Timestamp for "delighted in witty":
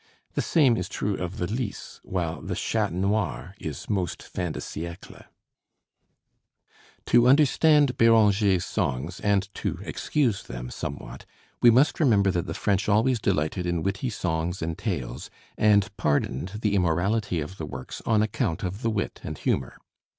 13.19-14.09